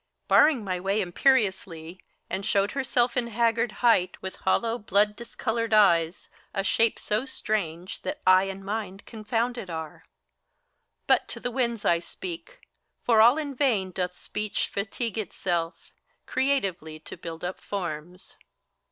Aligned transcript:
Barring 0.27 0.63
my 0.63 0.79
way 0.79 0.99
imperiously, 0.99 2.01
and 2.27 2.43
showed 2.43 2.71
herself 2.71 3.15
In 3.15 3.27
haggard 3.27 3.71
height, 3.85 4.19
with 4.19 4.37
hollow, 4.37 4.79
blood 4.79 5.15
discolored 5.15 5.75
eyes, 5.75 6.27
A 6.55 6.63
shape 6.63 6.97
so 6.97 7.23
strange 7.27 8.01
that 8.01 8.19
eye 8.25 8.45
and 8.45 8.65
mind 8.65 9.05
confounded 9.05 9.69
are. 9.69 10.05
But 11.05 11.27
to 11.27 11.39
the 11.39 11.51
winds 11.51 11.85
I 11.85 11.99
speak: 11.99 12.61
for 13.03 13.21
all 13.21 13.37
in 13.37 13.53
vain 13.53 13.91
doth 13.91 14.17
Speech 14.17 14.69
Fatigue 14.69 15.19
itself, 15.19 15.91
creatively 16.25 16.97
to 17.01 17.15
build 17.15 17.43
up 17.43 17.59
forms. 17.59 18.37